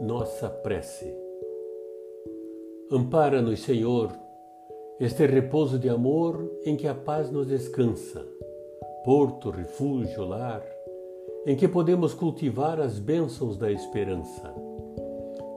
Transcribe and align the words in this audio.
nossa 0.00 0.48
prece. 0.48 1.14
Ampara-nos, 2.90 3.60
Senhor, 3.60 4.10
este 4.98 5.26
repouso 5.26 5.78
de 5.78 5.90
amor 5.90 6.50
em 6.64 6.74
que 6.74 6.88
a 6.88 6.94
paz 6.94 7.30
nos 7.30 7.46
descansa, 7.46 8.26
porto, 9.04 9.50
refúgio, 9.50 10.24
lar, 10.24 10.64
em 11.46 11.54
que 11.54 11.68
podemos 11.68 12.14
cultivar 12.14 12.80
as 12.80 12.98
bênçãos 12.98 13.58
da 13.58 13.70
esperança. 13.70 14.54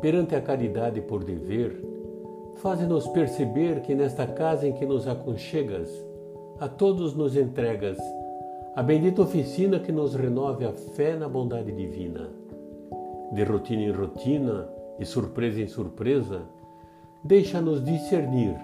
Perante 0.00 0.36
a 0.36 0.40
caridade 0.40 1.00
por 1.00 1.24
dever, 1.24 1.82
faze-nos 2.56 3.08
perceber 3.08 3.82
que 3.82 3.94
nesta 3.94 4.26
casa 4.26 4.68
em 4.68 4.72
que 4.72 4.86
nos 4.86 5.08
aconchegas, 5.08 5.90
a 6.60 6.68
todos 6.68 7.14
nos 7.14 7.36
entregas 7.36 7.98
a 8.76 8.82
bendita 8.82 9.22
oficina 9.22 9.80
que 9.80 9.90
nos 9.90 10.14
renove 10.14 10.64
a 10.64 10.72
fé 10.72 11.16
na 11.16 11.28
bondade 11.28 11.72
divina. 11.72 12.47
De 13.32 13.44
rotina 13.44 13.82
em 13.82 13.90
rotina 13.90 14.68
e 14.98 15.04
surpresa 15.04 15.60
em 15.60 15.66
surpresa, 15.66 16.42
deixa-nos 17.22 17.84
discernir 17.84 18.56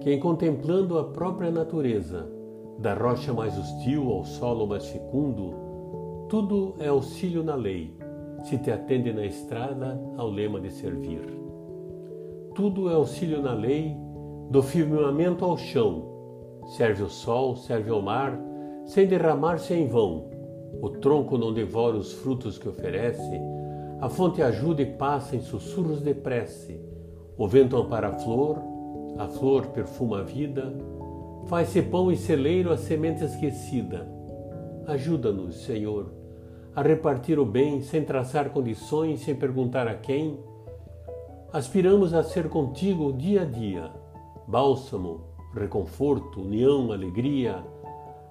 que, 0.00 0.12
em 0.12 0.20
contemplando 0.20 0.98
a 0.98 1.04
própria 1.04 1.50
natureza, 1.50 2.28
da 2.78 2.94
rocha 2.94 3.32
mais 3.32 3.58
hostil 3.58 4.10
ao 4.10 4.24
solo 4.24 4.66
mais 4.66 4.86
fecundo, 4.86 5.54
tudo 6.28 6.74
é 6.78 6.88
auxílio 6.88 7.42
na 7.42 7.54
lei, 7.54 7.96
se 8.44 8.58
te 8.58 8.70
atende 8.70 9.12
na 9.12 9.24
estrada 9.24 9.98
ao 10.16 10.28
lema 10.28 10.60
de 10.60 10.70
servir. 10.70 11.22
Tudo 12.54 12.90
é 12.90 12.94
auxílio 12.94 13.40
na 13.40 13.54
lei, 13.54 13.96
do 14.50 14.62
firmamento 14.62 15.44
ao 15.44 15.56
chão, 15.56 16.04
serve 16.76 17.02
o 17.02 17.08
sol, 17.08 17.56
serve 17.56 17.90
ao 17.90 18.02
mar, 18.02 18.38
sem 18.84 19.06
derramar-se 19.06 19.74
em 19.74 19.88
vão. 19.88 20.28
O 20.80 20.90
tronco 20.90 21.38
não 21.38 21.52
devora 21.52 21.96
os 21.96 22.12
frutos 22.12 22.58
que 22.58 22.68
oferece, 22.68 23.40
a 24.00 24.10
fonte 24.10 24.42
ajuda 24.42 24.82
e 24.82 24.86
passa 24.86 25.36
em 25.36 25.40
sussurros 25.40 26.02
de 26.02 26.12
prece. 26.12 26.78
O 27.36 27.48
vento 27.48 27.76
ampara 27.76 28.08
a 28.08 28.12
flor, 28.12 28.58
a 29.18 29.26
flor 29.26 29.68
perfuma 29.68 30.20
a 30.20 30.22
vida, 30.22 30.74
faz-se 31.46 31.80
pão 31.80 32.12
e 32.12 32.16
celeiro 32.16 32.70
a 32.70 32.76
semente 32.76 33.24
esquecida. 33.24 34.06
Ajuda-nos, 34.86 35.64
Senhor, 35.64 36.12
a 36.74 36.82
repartir 36.82 37.38
o 37.38 37.46
bem 37.46 37.80
sem 37.80 38.04
traçar 38.04 38.50
condições, 38.50 39.20
sem 39.20 39.34
perguntar 39.34 39.88
a 39.88 39.94
quem. 39.94 40.38
Aspiramos 41.52 42.12
a 42.12 42.22
ser 42.22 42.50
contigo 42.50 43.14
dia 43.14 43.42
a 43.42 43.44
dia, 43.46 43.90
bálsamo, 44.46 45.22
reconforto, 45.54 46.42
união, 46.42 46.92
alegria, 46.92 47.64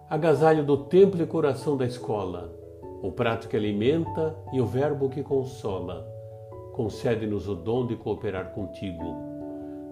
agasalho 0.07 0.63
do 0.63 0.77
templo 0.77 1.23
e 1.23 1.25
coração 1.25 1.75
da 1.75 1.85
escola 1.85 2.64
o 3.07 3.11
prato 3.11 3.47
que 3.47 3.55
alimenta 3.55 4.35
e 4.51 4.59
o 4.59 4.65
verbo 4.65 5.09
que 5.09 5.21
consola. 5.21 6.07
Concede-nos 6.73 7.47
o 7.47 7.55
dom 7.55 7.85
de 7.85 7.95
cooperar 7.95 8.51
contigo, 8.51 9.15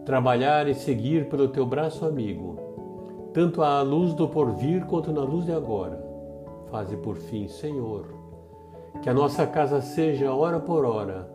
trabalhar 0.03 0.67
e 0.67 0.73
seguir 0.73 1.30
pelo 1.30 1.47
teu 1.47 1.66
braço 1.66 2.05
amigo, 2.05 2.58
tanto 3.31 3.61
à 3.61 3.81
luz 3.81 4.14
do 4.14 4.28
porvir 4.28 4.86
quanto 4.86 5.11
na 5.11 5.22
luz 5.22 5.45
de 5.45 5.52
agora. 5.52 6.03
Faze 6.72 6.97
por 6.97 7.16
fim, 7.16 7.47
Senhor, 7.47 8.08
que 9.02 9.09
a 9.09 9.14
nossa 9.14 9.45
casa 9.45 9.80
seja, 9.80 10.33
hora 10.33 10.59
por 10.59 10.83
hora, 10.83 11.30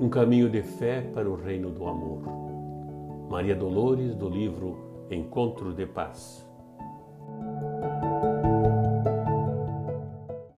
um 0.00 0.08
caminho 0.08 0.48
de 0.48 0.62
fé 0.62 1.02
para 1.12 1.28
o 1.28 1.36
reino 1.36 1.70
do 1.70 1.86
amor. 1.86 2.22
Maria 3.28 3.54
Dolores, 3.54 4.14
do 4.14 4.28
livro 4.28 5.06
Encontro 5.10 5.74
de 5.74 5.86
Paz. 5.86 6.51